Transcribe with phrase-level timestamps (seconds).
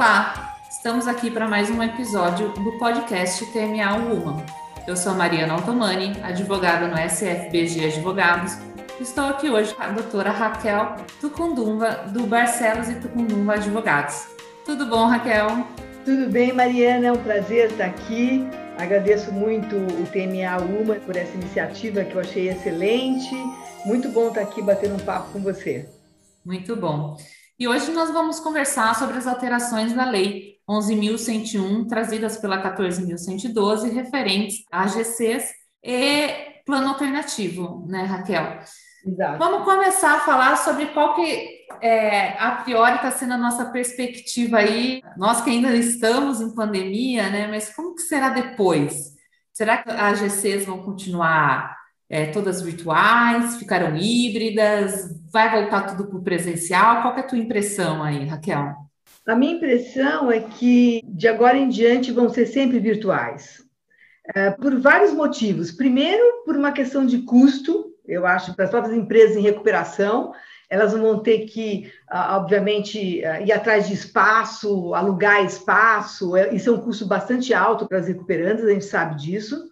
[0.00, 4.42] Olá, estamos aqui para mais um episódio do podcast TMA Woman.
[4.88, 8.56] Eu sou Mariana Altomani, advogada no SFBG Advogados.
[8.98, 14.26] Estou aqui hoje com a doutora Raquel Tucundumba, do Barcelos e Tucundumba Advogados.
[14.64, 15.66] Tudo bom, Raquel?
[16.02, 18.48] Tudo bem, Mariana, é um prazer estar aqui.
[18.78, 23.36] Agradeço muito o TMA UMA por essa iniciativa que eu achei excelente.
[23.84, 25.86] Muito bom estar aqui batendo um papo com você.
[26.42, 27.18] Muito bom.
[27.60, 34.64] E hoje nós vamos conversar sobre as alterações da Lei 11.101, trazidas pela 14.112, referentes
[34.72, 35.44] a AGCs
[35.84, 38.60] e plano alternativo, né, Raquel?
[39.06, 39.38] Exato.
[39.38, 44.56] Vamos começar a falar sobre qual que é, a priori está sendo a nossa perspectiva
[44.56, 47.46] aí, nós que ainda estamos em pandemia, né?
[47.46, 49.16] Mas como que será depois?
[49.52, 51.76] Será que as AGCs vão continuar
[52.10, 57.02] é, todas virtuais, ficaram híbridas, vai voltar tudo para o presencial?
[57.02, 58.74] Qual é a tua impressão aí, Raquel?
[59.24, 63.62] A minha impressão é que de agora em diante vão ser sempre virtuais,
[64.34, 65.70] é, por vários motivos.
[65.70, 70.32] Primeiro, por uma questão de custo, eu acho, para as próprias empresas em recuperação,
[70.68, 76.72] elas vão ter que, obviamente, ah, ir atrás de espaço, alugar espaço, é, isso é
[76.72, 79.69] um custo bastante alto para as recuperantes, a gente sabe disso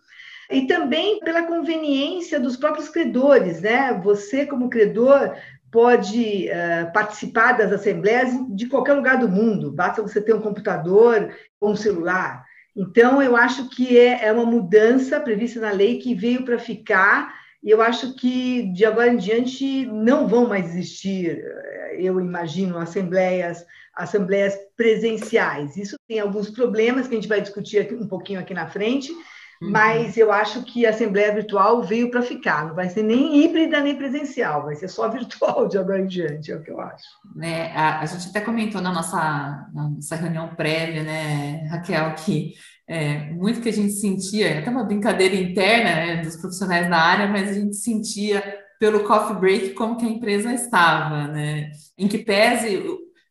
[0.50, 3.92] e também pela conveniência dos próprios credores, né?
[4.02, 5.34] Você, como credor,
[5.70, 11.34] pode uh, participar das assembleias de qualquer lugar do mundo, basta você ter um computador
[11.60, 12.44] ou um celular.
[12.74, 17.34] Então, eu acho que é, é uma mudança prevista na lei que veio para ficar,
[17.62, 22.78] e eu acho que de agora em diante não vão mais existir, eh, eu imagino,
[22.78, 25.76] assembleias, assembleias presenciais.
[25.76, 29.12] Isso tem alguns problemas que a gente vai discutir um pouquinho aqui na frente,
[29.60, 29.70] Uhum.
[29.70, 33.80] Mas eu acho que a Assembleia Virtual veio para ficar, não vai ser nem híbrida
[33.80, 37.04] nem presencial, vai ser só virtual de agora em diante, é o que eu acho.
[37.34, 39.16] Né, a, a gente até comentou na nossa,
[39.74, 42.54] na nossa reunião prévia, né, Raquel, que
[42.88, 47.26] é, muito que a gente sentia, até uma brincadeira interna né, dos profissionais da área,
[47.26, 48.42] mas a gente sentia
[48.78, 51.70] pelo coffee break como que a empresa estava, né?
[51.98, 52.82] Em que pese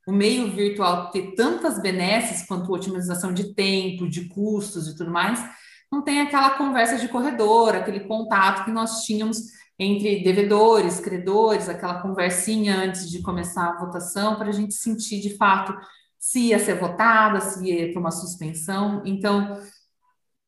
[0.06, 5.44] o meio virtual ter tantas benesses quanto otimização de tempo, de custos e tudo mais,
[5.92, 9.38] não tem aquela conversa de corredor, aquele contato que nós tínhamos
[9.80, 15.38] entre devedores, credores, aquela conversinha antes de começar a votação, para a gente sentir de
[15.38, 15.76] fato
[16.18, 19.02] se ia ser votada, se ia para uma suspensão.
[19.06, 19.62] Então,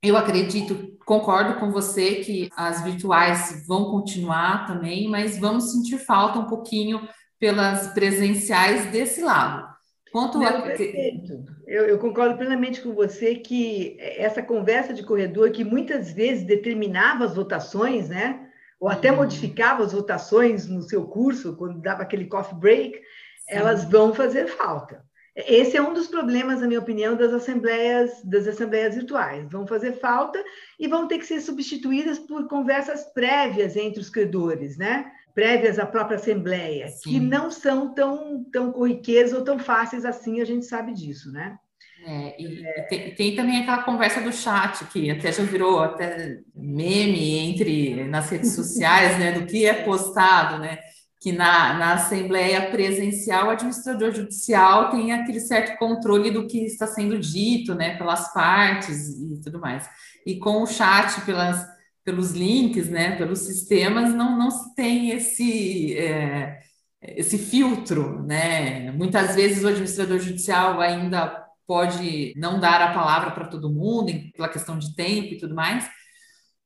[0.02, 6.40] eu acredito, concordo com você que as virtuais vão continuar também, mas vamos sentir falta
[6.40, 7.08] um pouquinho
[7.38, 9.68] pelas presenciais desse lado.
[10.12, 10.62] Quanto Não, a...
[10.62, 11.46] perfeito.
[11.68, 17.26] Eu, eu, concordo plenamente com você que essa conversa de corredor, que muitas vezes determinava
[17.26, 18.48] as votações, né?
[18.80, 19.18] Ou até uhum.
[19.18, 23.02] modificava as votações no seu curso, quando dava aquele coffee break, Sim.
[23.48, 25.04] elas vão fazer falta.
[25.36, 29.48] Esse é um dos problemas, na minha opinião, das assembleias, das assembleias virtuais.
[29.50, 30.44] Vão fazer falta
[30.80, 35.12] e vão ter que ser substituídas por conversas prévias entre os credores, né?
[35.34, 37.12] prévias à própria Assembleia, Sim.
[37.12, 41.58] que não são tão, tão corriqueiras ou tão fáceis assim, a gente sabe disso, né?
[42.06, 42.82] É, e é.
[42.84, 48.30] Tem, tem, também aquela conversa do chat, que até já virou até meme entre nas
[48.30, 50.80] redes sociais, né, do que é postado, né?
[51.20, 56.88] Que na, na Assembleia Presencial, o administrador judicial tem aquele certo controle do que está
[56.88, 59.90] sendo dito, né, pelas partes e tudo mais.
[60.26, 61.66] E com o chat, pelas
[62.10, 66.60] pelos links, né, pelos sistemas, não, não se tem esse, é,
[67.02, 68.92] esse filtro, né?
[68.92, 74.50] Muitas vezes o administrador judicial ainda pode não dar a palavra para todo mundo, pela
[74.50, 75.88] questão de tempo e tudo mais,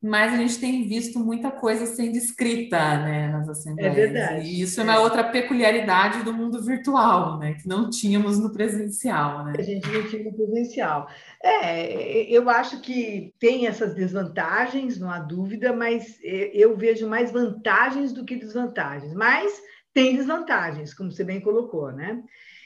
[0.03, 3.97] mas a gente tem visto muita coisa sendo escrita né, nas assembleias.
[3.97, 4.45] É verdade.
[4.45, 9.45] E isso é uma outra peculiaridade do mundo virtual, né, que não tínhamos no presencial.
[9.45, 9.53] Né?
[9.57, 11.07] A gente não tinha no presencial.
[11.41, 18.11] É, eu acho que tem essas desvantagens, não há dúvida, mas eu vejo mais vantagens
[18.11, 19.13] do que desvantagens.
[19.13, 19.61] Mas
[19.93, 22.21] tem desvantagens, como você bem colocou, né?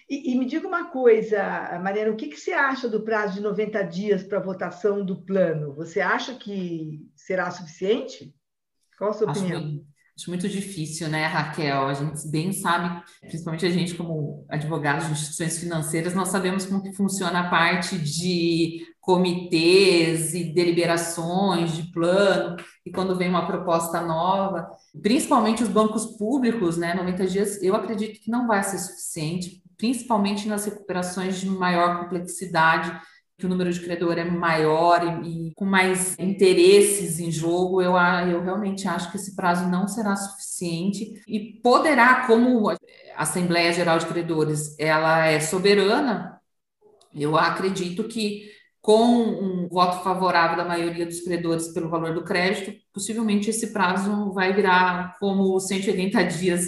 [0.10, 1.38] E, e, me diga uma coisa,
[1.84, 5.76] Mariana, o que, que você acha do prazo de 90 dias para votação do plano?
[5.76, 8.34] Você acha que será suficiente?
[8.98, 9.62] Qual a sua acho opinião?
[9.62, 9.86] Bem,
[10.18, 11.88] acho muito difícil, né, Raquel?
[11.88, 16.82] A gente bem sabe, principalmente a gente como advogados de instituições financeiras, nós sabemos como
[16.82, 22.56] que funciona a parte de comitês e deliberações de plano,
[22.86, 24.70] e quando vem uma proposta nova,
[25.02, 30.48] principalmente os bancos públicos, né, 90 dias, eu acredito que não vai ser suficiente, principalmente
[30.48, 33.00] nas recuperações de maior complexidade,
[33.38, 37.94] que o número de credor é maior e, e, com mais interesses em jogo, eu,
[38.28, 41.22] eu realmente acho que esse prazo não será suficiente.
[41.28, 42.78] E poderá, como a
[43.16, 46.42] Assembleia Geral de Credores ela é soberana,
[47.14, 48.50] Eu acredito que
[48.82, 54.32] com um voto favorável da maioria dos credores pelo valor do crédito, possivelmente esse prazo
[54.32, 56.66] vai virar como 180 dias,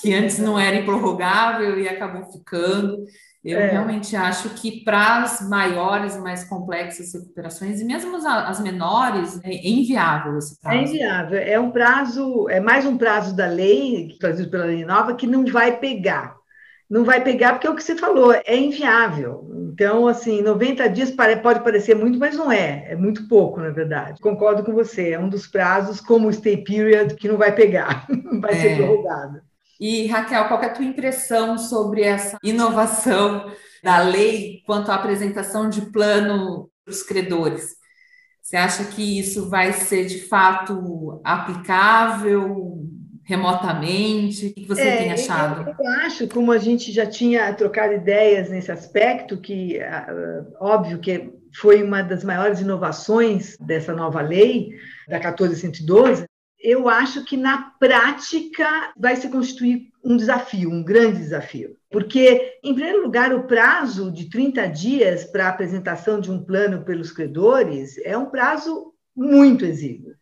[0.00, 3.04] que antes não era improrrogável e acabou ficando.
[3.44, 3.66] Eu é.
[3.66, 10.38] realmente acho que para as maiores, mais complexas recuperações, e mesmo as, menores, é inviável
[10.38, 10.78] esse prazo.
[10.78, 11.38] É inviável.
[11.38, 15.44] É um prazo, é mais um prazo da lei, trazido pela lei nova, que não
[15.44, 16.34] vai pegar.
[16.88, 19.46] Não vai pegar porque é o que você falou, é inviável.
[19.74, 22.92] Então, assim, 90 dias pode parecer muito, mas não é.
[22.92, 24.22] É muito pouco, na verdade.
[24.22, 25.10] Concordo com você.
[25.10, 28.06] É um dos prazos, como o stay period, que não vai pegar,
[28.40, 28.56] vai é.
[28.56, 29.42] ser prorrogado.
[29.80, 33.50] E, Raquel, qual é a tua impressão sobre essa inovação
[33.82, 37.74] da lei quanto à apresentação de plano para os credores?
[38.42, 42.86] Você acha que isso vai ser de fato aplicável
[43.24, 44.48] remotamente?
[44.48, 45.68] O que você é, tem achado?
[45.68, 50.98] Eu, eu, acho, como a gente já tinha trocado ideias nesse aspecto, que uh, óbvio
[50.98, 54.70] que foi uma das maiores inovações dessa nova lei,
[55.08, 56.26] da 14112,
[56.64, 61.76] eu acho que na prática vai se constituir um desafio, um grande desafio.
[61.90, 66.82] Porque, em primeiro lugar, o prazo de 30 dias para a apresentação de um plano
[66.82, 70.12] pelos credores é um prazo muito exíguo.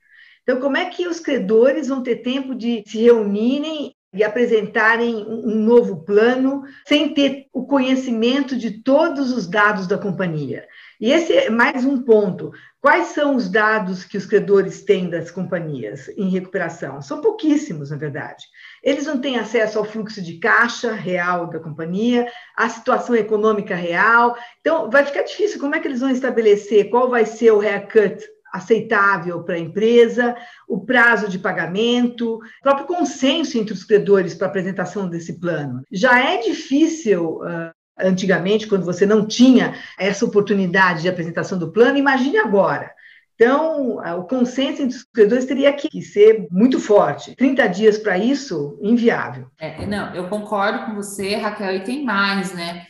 [0.42, 5.62] Então, como é que os credores vão ter tempo de se reunirem e apresentarem um
[5.64, 10.66] novo plano sem ter o conhecimento de todos os dados da companhia?
[11.02, 12.52] E esse é mais um ponto.
[12.80, 17.02] Quais são os dados que os credores têm das companhias em recuperação?
[17.02, 18.44] São pouquíssimos, na verdade.
[18.84, 24.36] Eles não têm acesso ao fluxo de caixa real da companhia, à situação econômica real.
[24.60, 25.58] Então, vai ficar difícil.
[25.58, 30.36] Como é que eles vão estabelecer qual vai ser o haircut aceitável para a empresa,
[30.68, 35.82] o prazo de pagamento, o próprio consenso entre os credores para a apresentação desse plano.
[35.90, 41.98] Já é difícil uh, antigamente, quando você não tinha essa oportunidade de apresentação do plano,
[41.98, 42.90] imagine agora.
[43.34, 47.34] Então, o consenso entre os credores teria que ser muito forte.
[47.34, 49.48] 30 dias para isso, inviável.
[49.58, 52.86] É, não, eu concordo com você, Raquel, e tem mais, né?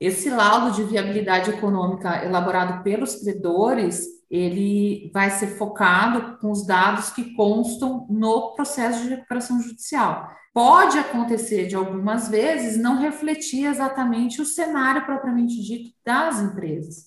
[0.00, 7.10] Esse laudo de viabilidade econômica elaborado pelos credores, ele vai ser focado com os dados
[7.10, 14.40] que constam no processo de recuperação judicial pode acontecer de algumas vezes não refletir exatamente
[14.40, 17.06] o cenário propriamente dito das empresas.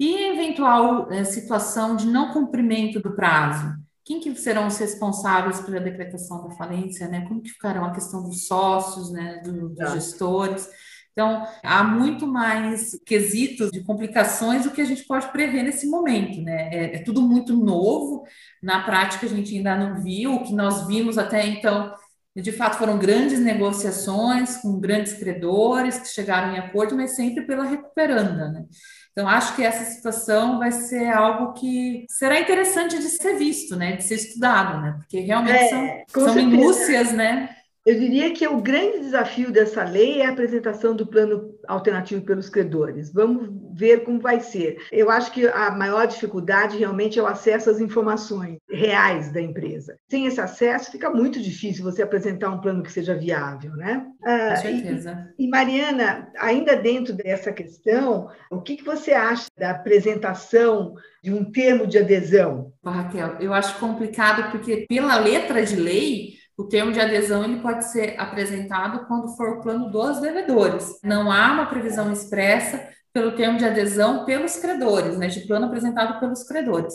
[0.00, 3.74] E eventual é, situação de não cumprimento do prazo,
[4.04, 7.26] quem que serão os responsáveis pela decretação da falência, né?
[7.26, 9.86] Como que ficarão a questão dos sócios, né, do, dos tá.
[9.86, 10.68] gestores?
[11.16, 16.42] Então, há muito mais quesitos de complicações do que a gente pode prever nesse momento,
[16.42, 16.68] né?
[16.70, 18.24] É, é tudo muito novo,
[18.62, 21.94] na prática a gente ainda não viu, o que nós vimos até então
[22.42, 27.64] de fato, foram grandes negociações com grandes credores que chegaram em acordo, mas sempre pela
[27.64, 28.64] recuperanda, né?
[29.10, 33.96] Então, acho que essa situação vai ser algo que será interessante de ser visto, né?
[33.96, 34.96] De ser estudado, né?
[34.98, 37.56] Porque realmente é, são, são minúcias, né?
[37.86, 42.48] Eu diria que o grande desafio dessa lei é a apresentação do plano alternativo pelos
[42.48, 43.12] credores.
[43.12, 43.48] Vamos
[43.78, 44.78] ver como vai ser.
[44.90, 49.96] Eu acho que a maior dificuldade realmente é o acesso às informações reais da empresa.
[50.10, 54.04] Sem esse acesso, fica muito difícil você apresentar um plano que seja viável, né?
[54.24, 55.28] Ah, Com certeza.
[55.38, 61.32] E, e, Mariana, ainda dentro dessa questão, o que, que você acha da apresentação de
[61.32, 62.72] um termo de adesão?
[62.84, 67.84] Raquel, eu acho complicado porque pela letra de lei o termo de adesão ele pode
[67.84, 70.98] ser apresentado quando for o plano dos devedores.
[71.02, 76.18] Não há uma previsão expressa pelo termo de adesão pelos credores, né, de plano apresentado
[76.18, 76.94] pelos credores.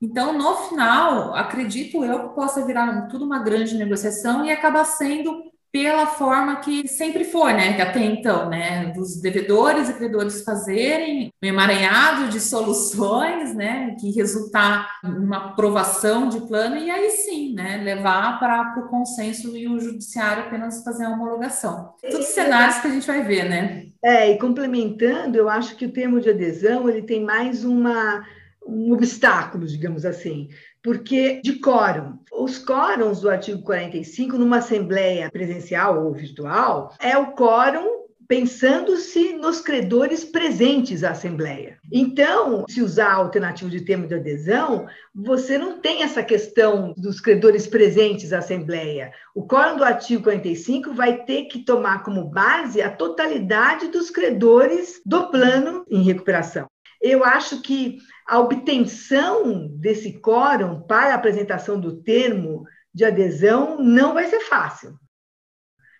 [0.00, 5.53] Então, no final, acredito eu que possa virar tudo uma grande negociação e acabar sendo
[5.74, 7.72] pela forma que sempre foi, né?
[7.72, 8.92] Que até então, né?
[8.94, 13.96] Dos devedores e credores fazerem um emaranhado de soluções, né?
[13.98, 17.78] Que resultar numa aprovação de plano e aí sim, né?
[17.78, 21.94] Levar para o consenso e o judiciário apenas fazer a homologação.
[22.08, 23.86] Todos cenários que a gente vai ver, né?
[24.04, 28.24] É, e complementando, eu acho que o termo de adesão ele tem mais uma
[28.66, 30.48] um obstáculo, digamos assim,
[30.84, 32.18] porque de quórum.
[32.30, 39.60] Os quórums do artigo 45, numa assembleia presencial ou virtual, é o quórum pensando-se nos
[39.60, 41.78] credores presentes à Assembleia.
[41.92, 47.20] Então, se usar a alternativa de termo de adesão, você não tem essa questão dos
[47.20, 49.12] credores presentes à Assembleia.
[49.34, 55.00] O quórum do artigo 45 vai ter que tomar como base a totalidade dos credores
[55.04, 56.66] do plano em recuperação.
[57.02, 64.14] Eu acho que a obtenção desse quórum para a apresentação do termo de adesão não
[64.14, 64.98] vai ser fácil.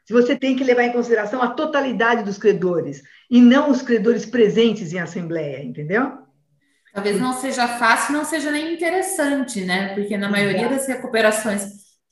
[0.06, 4.26] se você tem que levar em consideração a totalidade dos credores e não os credores
[4.26, 6.18] presentes em assembleia, entendeu?
[6.92, 9.94] Talvez não seja fácil, não seja nem interessante, né?
[9.94, 11.62] Porque na maioria das recuperações,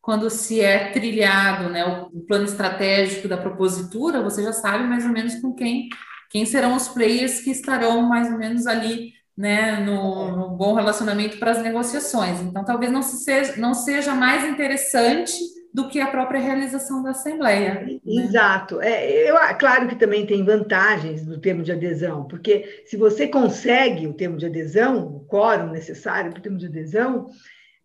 [0.01, 5.13] quando se é trilhado né, o plano estratégico da propositura, você já sabe mais ou
[5.13, 5.89] menos com quem,
[6.31, 11.39] quem serão os players que estarão mais ou menos ali né, no, no bom relacionamento
[11.39, 12.41] para as negociações.
[12.41, 15.33] Então, talvez não, se seja, não seja mais interessante
[15.73, 17.75] do que a própria realização da Assembleia.
[17.75, 17.99] Né?
[18.05, 18.81] Exato.
[18.83, 24.07] É, eu, claro que também tem vantagens do termo de adesão, porque se você consegue
[24.07, 27.29] o termo de adesão, o quórum necessário para o termo de adesão,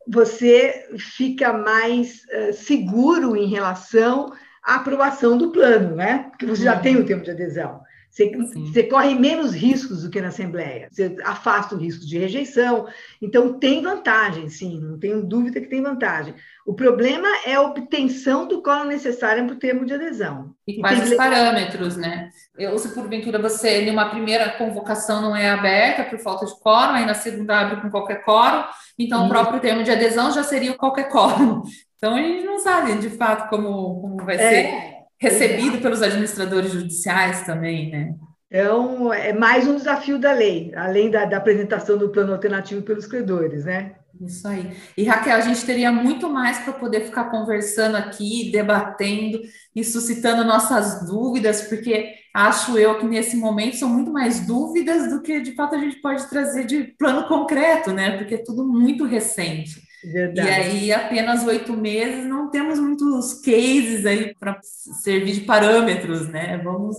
[0.06, 6.28] você fica mais uh, seguro em relação à aprovação do plano, né?
[6.30, 6.82] Porque você já uhum.
[6.82, 7.82] tem o termo de adesão.
[8.10, 10.88] Você, você, corre menos riscos do que na Assembleia.
[10.92, 12.88] Você afasta o risco de rejeição.
[13.22, 16.34] Então, tem vantagem, sim, não tenho dúvida que tem vantagem.
[16.66, 20.56] O problema é a obtenção do quórum necessário para o termo de adesão.
[20.68, 22.32] E, e quais os parâmetros, né?
[22.58, 26.94] Eu, se porventura você, em uma primeira convocação, não é aberta por falta de quórum,
[26.94, 28.64] aí na segunda abre com qualquer quórum,
[28.98, 31.62] então o próprio termo de adesão já seria qualquer quórum.
[31.98, 34.38] Então, a gente não sabe, de fato, como, como vai é.
[34.38, 38.14] ser recebido pelos administradores judiciais também, né?
[38.50, 43.06] Então, é mais um desafio da lei, além da, da, apresentação do plano alternativo pelos
[43.06, 43.96] credores, né?
[44.22, 44.72] Isso aí.
[44.98, 49.40] E Raquel, a gente teria muito mais para poder ficar conversando aqui, debatendo
[49.76, 55.22] e suscitando nossas dúvidas, porque acho eu que nesse momento são muito mais dúvidas do
[55.22, 58.18] que de fato a gente pode trazer de plano concreto, né?
[58.18, 59.87] Porque é tudo muito recente.
[60.04, 60.48] Verdade.
[60.48, 66.60] E aí, apenas oito meses, não temos muitos cases aí para servir de parâmetros, né?
[66.64, 66.98] Vamos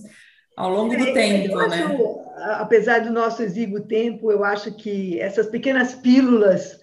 [0.56, 1.84] ao longo do é, tempo, né?
[1.84, 1.98] acho, né?
[2.58, 6.78] Apesar do nosso exíguo tempo, eu acho que essas pequenas pílulas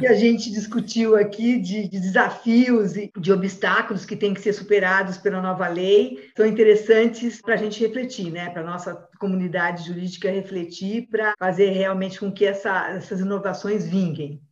[0.00, 4.52] que a gente discutiu aqui de, de, desafios e de obstáculos que têm que ser
[4.52, 8.50] superados pela nova lei são interessantes para a gente refletir, né?
[8.50, 14.42] Para a nossa comunidade jurídica refletir, para fazer realmente com que essa, essas inovações vinguem.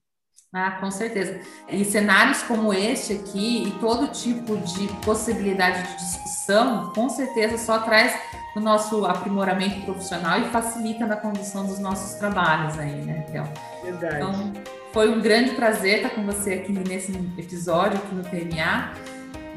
[0.53, 1.41] Ah, com certeza.
[1.69, 7.79] E cenários como este aqui e todo tipo de possibilidade de discussão, com certeza só
[7.81, 8.19] traz
[8.55, 13.45] o nosso aprimoramento profissional e facilita na condução dos nossos trabalhos aí, né, Kel?
[13.83, 14.17] Verdade.
[14.17, 14.53] Então,
[14.93, 18.93] foi um grande prazer estar com você aqui nesse episódio, aqui no TMA.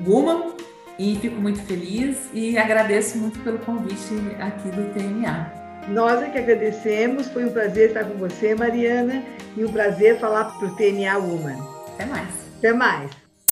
[0.02, 0.54] Guma,
[1.00, 5.59] e fico muito feliz e agradeço muito pelo convite aqui do TMA.
[5.88, 9.24] Nós é que agradecemos, foi um prazer estar com você, Mariana,
[9.56, 11.58] e um prazer falar para o TNA Woman.
[11.94, 12.30] Até mais.
[12.58, 13.29] Até mais.